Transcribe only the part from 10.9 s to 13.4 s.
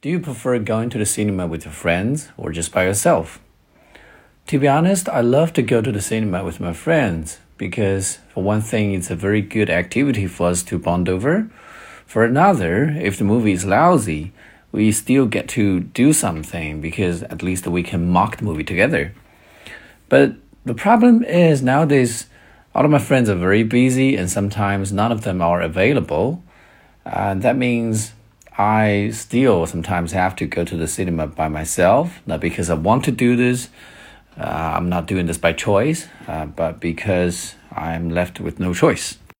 over. For another, if the